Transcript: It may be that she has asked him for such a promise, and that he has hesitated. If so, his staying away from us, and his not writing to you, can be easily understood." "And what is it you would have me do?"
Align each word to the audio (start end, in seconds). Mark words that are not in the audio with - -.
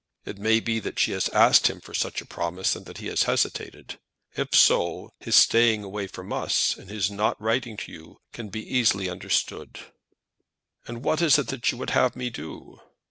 It 0.25 0.39
may 0.39 0.59
be 0.59 0.79
that 0.79 0.97
she 0.97 1.11
has 1.11 1.29
asked 1.29 1.67
him 1.67 1.79
for 1.79 1.93
such 1.93 2.21
a 2.21 2.25
promise, 2.25 2.75
and 2.75 2.87
that 2.87 2.97
he 2.97 3.05
has 3.05 3.21
hesitated. 3.29 3.99
If 4.35 4.55
so, 4.55 5.11
his 5.19 5.35
staying 5.35 5.83
away 5.83 6.07
from 6.07 6.33
us, 6.33 6.75
and 6.75 6.89
his 6.89 7.11
not 7.11 7.39
writing 7.39 7.77
to 7.77 7.91
you, 7.91 8.17
can 8.33 8.49
be 8.49 8.65
easily 8.67 9.07
understood." 9.09 9.79
"And 10.87 11.03
what 11.03 11.21
is 11.21 11.37
it 11.37 11.71
you 11.71 11.77
would 11.77 11.91
have 11.91 12.15
me 12.15 12.31
do?" 12.31 12.79